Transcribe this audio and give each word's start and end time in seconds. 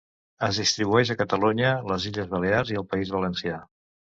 Es 0.45 0.59
distribueix 0.61 1.11
a 1.13 1.17
Catalunya, 1.19 1.75
les 1.91 2.09
Illes 2.13 2.33
Balears 2.35 2.75
i 2.77 2.81
al 2.81 2.89
País 2.95 3.17
Valencià. 3.19 3.63